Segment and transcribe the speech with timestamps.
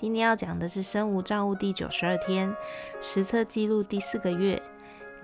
[0.00, 2.54] 今天要讲的是生无障物第九十二天
[3.00, 4.62] 实测记录第四个月，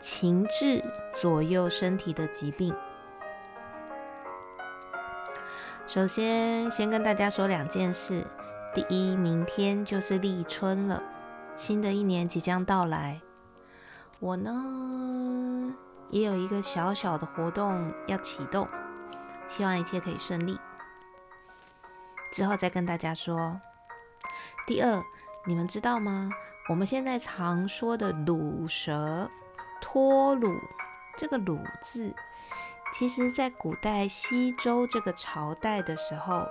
[0.01, 0.83] 情志
[1.21, 2.75] 左右身体的疾病。
[5.87, 8.25] 首先，先跟大家说两件事。
[8.75, 11.01] 第一，明天就是立春了，
[11.57, 13.21] 新的一年即将到来。
[14.19, 15.73] 我呢，
[16.11, 18.67] 也有一个小小的活动要启动，
[19.47, 20.59] 希望一切可以顺利。
[22.33, 23.61] 之后再跟大家说。
[24.67, 25.05] 第二，
[25.45, 26.31] 你们知道吗？
[26.71, 29.31] 我们现在常说的乳蛇
[29.79, 30.59] 脱乳，
[31.19, 32.15] 这个“乳”字，
[32.95, 36.47] 其实在古代西周这个朝代的时候，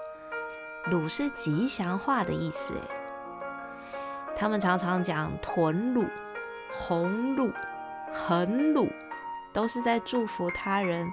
[0.85, 2.73] 乳是吉祥话的意思。
[2.75, 2.81] 诶，
[4.37, 6.05] 他们常常讲豚乳、
[6.71, 7.51] 红乳、
[8.13, 8.87] 横乳，
[9.51, 11.11] 都是在祝福他人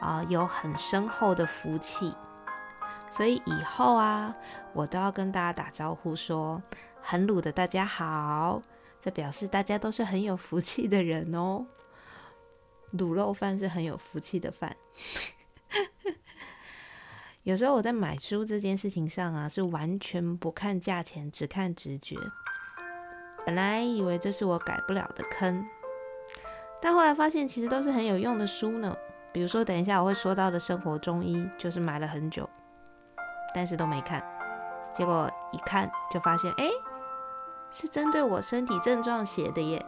[0.00, 2.14] 啊，有很深厚的福气。
[3.12, 4.34] 所以以后啊，
[4.72, 6.62] 我都要跟大家打招呼，说
[7.02, 8.62] 很卤的大家好，
[9.02, 11.66] 这表示大家都是很有福气的人哦。
[12.96, 14.74] 卤肉饭是很有福气的饭。
[17.44, 22.16] 有时候我在买书这件事情上啊，是完全不看价钱，只看直觉。
[23.44, 25.66] 本来以为这是我改不了的坑，
[26.80, 28.96] 但后来发现其实都是很有用的书呢。
[29.32, 32.48] 比如说，等一下我会说到的生活中医，就是买了很久。
[33.54, 34.22] 但是都没看，
[34.94, 36.68] 结果一看就发现，哎，
[37.70, 39.84] 是针对我身体症状写的耶。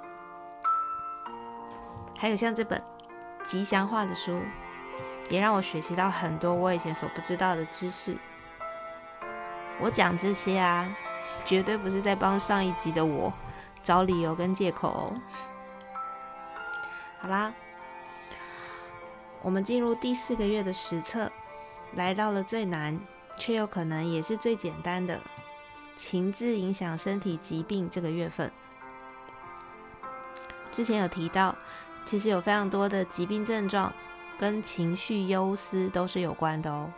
[2.18, 2.82] 还有像这本
[3.44, 4.40] 吉祥话的书，
[5.28, 8.16] 也让我学习到很多我以前所不知道的知识。
[9.80, 10.94] 我讲这些啊，
[11.44, 13.32] 绝对不是在帮上一集的我
[13.82, 15.14] 找理由跟借口哦。
[17.18, 17.52] 好啦，
[19.42, 21.30] 我们进入第四个月的实测，
[21.94, 22.98] 来到了最难。
[23.36, 25.20] 却有可能也是最简单的
[25.94, 28.50] 情志影响身体疾病这个月份。
[30.70, 31.56] 之前有提到，
[32.04, 33.92] 其实有非常多的疾病症状
[34.38, 36.92] 跟情绪忧思都是有关的哦。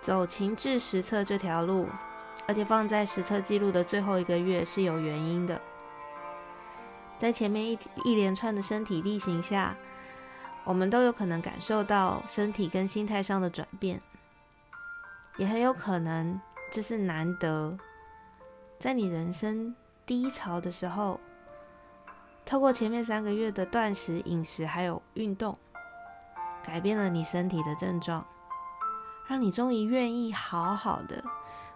[0.00, 1.88] 走情志实测这条路，
[2.46, 5.60] 而且放在实测记录的最后一个月是有原因的。
[7.18, 9.76] 在前面一一连串的身体力行下。
[10.66, 14.02] 我们都有可能感受到身体跟心态上的转变，
[15.36, 16.40] 也很有可能
[16.72, 17.78] 这是难得，
[18.80, 21.20] 在你人生低潮的时候，
[22.44, 25.56] 透过前面三个月的断食、饮食还有运动，
[26.64, 28.26] 改变了你身体的症状，
[29.28, 31.22] 让你终于愿意好好的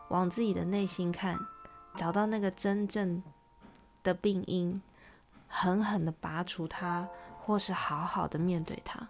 [0.08, 1.38] 往自己的内心看，
[1.94, 3.22] 找到那个真正
[4.02, 4.82] 的病因，
[5.46, 7.08] 狠狠的拔除它。
[7.50, 9.08] 或是好好的面对它，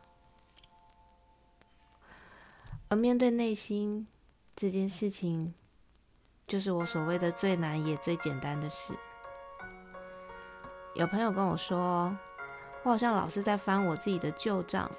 [2.88, 4.08] 而面对内心
[4.56, 5.52] 这件事情，
[6.46, 8.94] 就是我所谓的最难也最简单的事。
[10.94, 12.16] 有朋友跟我说，
[12.82, 14.90] 我好像老是在翻我自己的旧账，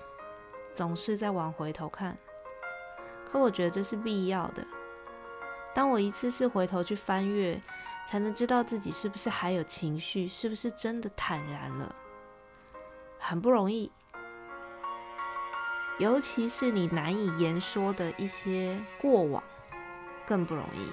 [0.75, 2.15] 总是在往回头看。
[3.25, 4.63] 可我觉得这是必要的。
[5.73, 7.59] 当我一次次回头去翻阅，
[8.07, 11.95] 才能知道自己是不是还有情绪，是不是真的坦然了。
[13.23, 13.91] 很不容易，
[15.99, 19.41] 尤其是你难以言说的一些过往，
[20.25, 20.91] 更不容易。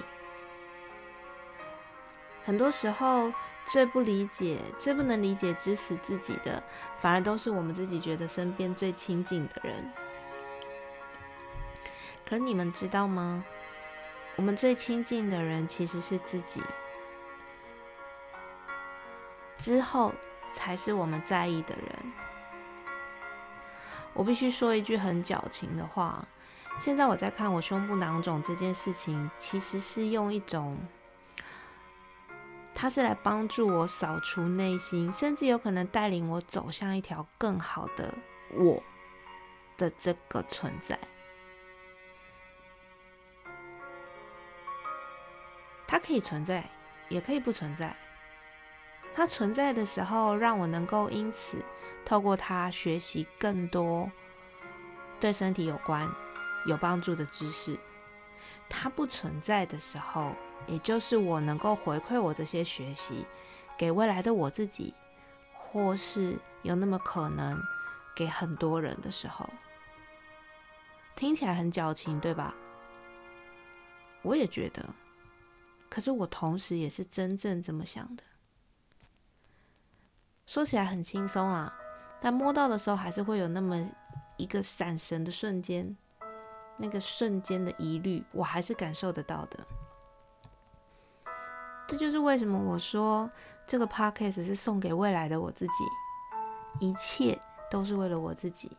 [2.45, 3.33] 很多时候，
[3.65, 6.63] 最不理解、最不能理解、支持自己的，
[6.99, 9.91] 反而都是我们自己觉得身边最亲近的人。
[12.25, 13.43] 可你们知道吗？
[14.35, 16.61] 我们最亲近的人其实是自己，
[19.57, 20.13] 之后。
[20.51, 22.13] 才是我们在意的人。
[24.13, 26.27] 我必须说一句很矫情的话：
[26.79, 30.77] 现在我在看我胸部囊肿这件事情，其实是用一种，
[32.73, 38.13] 它是来帮助我扫除内心，甚至有可能带领我走向一条更好的
[38.51, 38.81] 我
[39.77, 40.99] 的这个存在。
[45.87, 46.69] 它可以存在，
[47.09, 47.95] 也可以不存在。
[49.19, 51.57] 它存在的时候，让我能够因此
[52.05, 54.09] 透过它学习更多
[55.19, 56.09] 对身体有关、
[56.65, 57.77] 有帮助的知识。
[58.69, 60.31] 它不存在的时候，
[60.67, 63.25] 也就是我能够回馈我这些学习
[63.77, 64.93] 给未来的我自己，
[65.53, 67.61] 或是有那么可能
[68.15, 69.49] 给很多人的时候，
[71.17, 72.55] 听起来很矫情，对吧？
[74.21, 74.95] 我也觉得，
[75.89, 78.23] 可是我同时也是真正这么想的。
[80.49, 81.71] 说起来很轻松啊，
[82.19, 83.87] 但摸到的时候还是会有那么
[84.35, 85.95] 一个闪神的瞬间，
[86.75, 89.59] 那个瞬间的疑虑，我还是感受得到的。
[91.87, 93.29] 这就是为什么我说
[93.67, 95.83] 这个 podcast 是送给未来的我自己，
[96.79, 98.75] 一切都是为了我自己。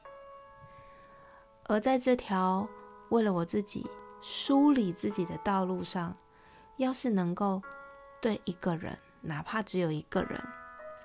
[1.68, 2.68] 而在这条
[3.10, 3.88] 为了我自己。
[4.22, 6.14] 梳理自己的道路上，
[6.76, 7.62] 要是能够
[8.20, 10.38] 对一个人，哪怕只有一个人，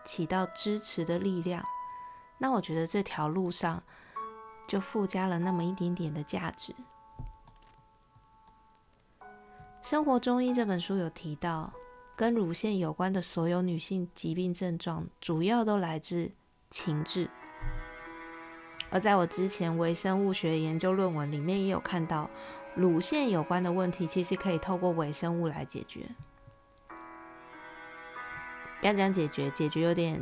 [0.05, 1.65] 起到支持的力量，
[2.37, 3.83] 那我觉得这条路上
[4.67, 6.73] 就附加了那么一点点的价值。
[9.81, 11.73] 生活中医这本书有提到，
[12.15, 16.31] 跟乳腺有关的所有女性疾病症状，主要都来自
[16.69, 17.29] 情志。
[18.89, 22.29] 而在我之前微生物学研究论文里面也有看到。
[22.75, 26.05] 乳腺有关的问题，其实可以透过微生物来解决。
[28.85, 30.21] 不要讲解决，解决有点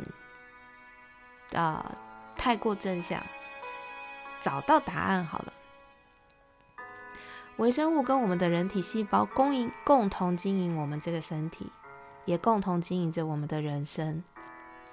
[1.54, 1.98] 啊
[2.38, 3.21] 太过正向。
[4.39, 5.51] 找到答案好了。
[7.57, 11.74] 微生物跟我们的人体细胞共营，共同经营我们这个身体，
[12.24, 14.24] 也共同经营着我们的人生。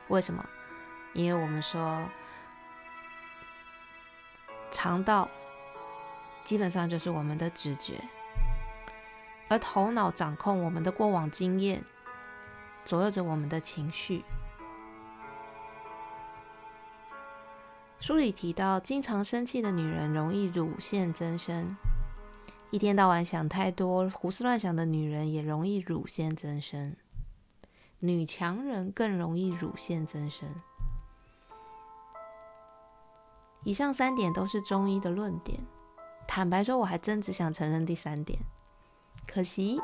[0.09, 0.45] 为什么？
[1.13, 2.09] 因为我们说
[4.73, 5.29] 肠道。
[6.43, 8.03] 基本上就是我们的直觉，
[9.47, 11.85] 而头脑掌控我们的过往经验，
[12.85, 14.25] 左右着我们的情绪。
[17.99, 21.77] 书里提到，经常生气的女人容易乳腺增生；
[22.71, 26.95] 一天到晚想太多、胡思乱想的女人也容易乳腺增生；
[27.99, 30.49] 女强人更容易乳腺增生。
[33.65, 35.61] 以上三点都是中医的论点。
[36.27, 38.39] 坦白说，我还真只想承认第三点，
[39.27, 39.79] 可惜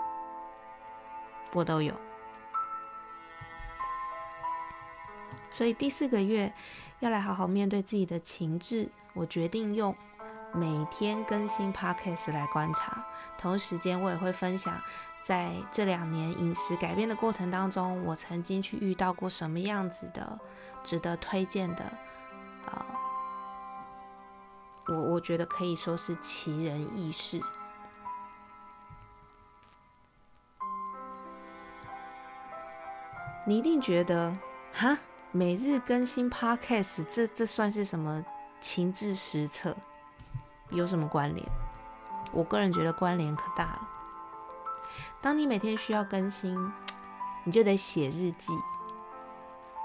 [1.52, 1.92] 我都有。
[5.56, 6.52] 所以第四个月
[7.00, 9.96] 要来好好面对自己的情志，我决定用
[10.52, 13.02] 每天更新 podcast 来观察。
[13.38, 14.78] 同时间，我也会分享
[15.24, 20.38] 在这两年饮食改变的过程当中，我曾经去遇到过什么样子的
[20.84, 21.84] 值得推荐的
[22.66, 22.84] 啊。
[24.88, 27.40] 我我觉得可以说是奇人异事。
[33.46, 34.36] 你一定觉得，
[34.74, 34.98] 哈，
[35.36, 38.24] 每日更新 Podcast，这这算是什么
[38.58, 39.76] 情志实测？
[40.70, 41.46] 有什么关联？
[42.32, 43.88] 我个人觉得关联可大了。
[45.20, 46.56] 当你每天需要更新，
[47.44, 48.58] 你就得写日记。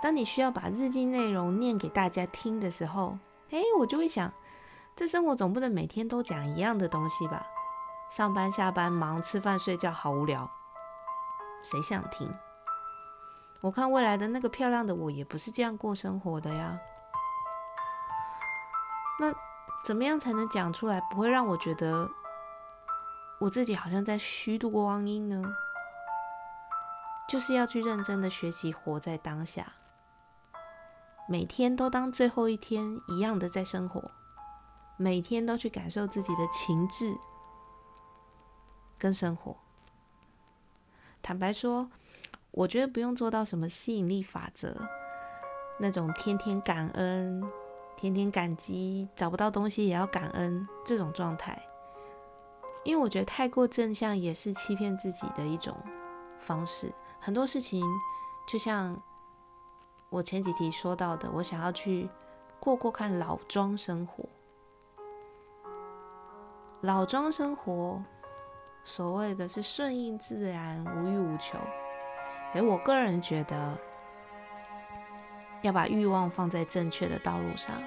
[0.02, 3.18] 当你需要把日记内容念给大家听的时候，
[3.50, 4.32] 哎，我就会想。
[4.96, 7.46] 这生活总不能每天都讲一样的东西吧？
[8.10, 10.50] 上班、下班、忙、吃饭、睡觉，好无聊，
[11.62, 12.34] 谁想听？
[13.62, 16.80] 我看未来的那个漂亮的我，也不是这样过生活的呀。
[19.20, 19.32] 那
[19.84, 22.10] 怎么样才能讲出来，不会让我觉得
[23.40, 25.44] 我自己好像在虚度光阴呢？
[27.30, 29.74] 就是要去认真的学习，活在当下，
[31.30, 34.12] 每天都当最后一天一样的在生活。
[34.98, 37.18] 每天都去感受自己的情志
[39.00, 39.56] 跟生活。
[41.24, 41.90] 坦白说，
[42.52, 44.76] 我觉得不用做到什么吸引力法则
[45.80, 47.42] 那种天天感恩、
[47.96, 51.60] 天天感激，找不到东西也要感恩这种状态。
[52.84, 55.76] 因为我觉得太过正向也是欺骗自己的一种
[56.40, 56.92] 方式。
[57.20, 57.86] 很多事情
[58.48, 59.02] 就像
[60.10, 62.10] 我前几题说到的，我想要去
[62.60, 64.28] 过过看老庄生活。
[66.82, 68.04] 老庄生活，
[68.84, 71.58] 所谓的是顺应自然，无欲无求。
[72.54, 73.78] 而我个人觉得，
[75.62, 77.82] 要把欲望放在正确的道路上，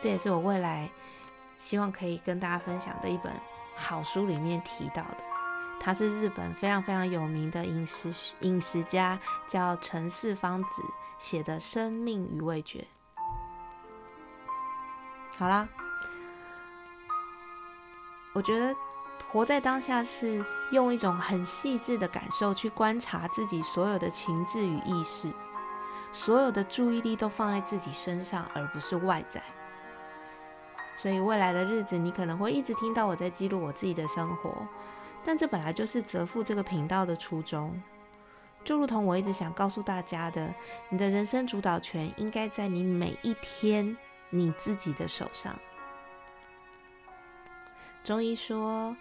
[0.00, 0.90] 这也是我未来
[1.56, 3.32] 希望可以跟大家分享的一本
[3.74, 5.18] 好书里面提到的。
[5.80, 10.68] 他是日本非常非常有名的饮食饮食家，叫陈四方子
[11.18, 12.80] 写的《生命与味觉》。
[15.36, 15.68] 好啦。
[18.32, 18.76] 我觉得
[19.32, 25.32] 活在当下是用一种很细致的感受去观察自己所有的情志与意识，
[26.12, 29.42] 所有的注意力都放在自己身上，而不是外在。
[30.96, 34.66] 所以未来的日子，你可能会一直听到我在记录我自己的生活，
[35.22, 37.80] 但这本来就是泽富这个频道的初衷。
[38.64, 40.52] 就如同我一直想告诉大家的，
[40.88, 43.96] 你的人生主导权应该在你每一天
[44.30, 45.54] 你自己的手上。
[48.02, 48.96] 中医说，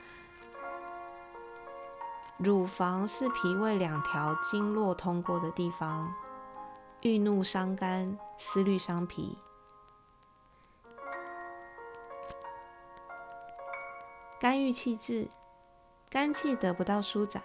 [2.37, 6.13] 乳房是脾胃两条经络通过的地方，
[7.01, 9.37] 郁怒伤肝，思虑伤脾。
[14.37, 15.29] 肝郁气滞，
[16.09, 17.41] 肝气得不到舒展，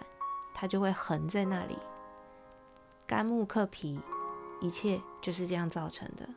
[0.53, 1.77] 它就会横在那里。
[3.07, 3.97] 肝木克脾，
[4.59, 6.27] 一切就是这样造成的。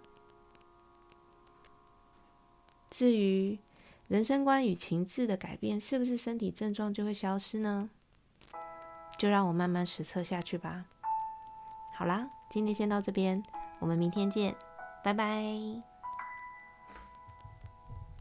[2.89, 3.59] 至于
[4.07, 7.91] 人生观与情志的改变，是不是身体症状就会消失呢？
[9.19, 10.85] 就让我慢慢实测下去吧。
[11.95, 13.43] 好啦，今天先到这边，
[13.79, 14.55] 我们明天见，
[15.03, 15.94] 拜拜。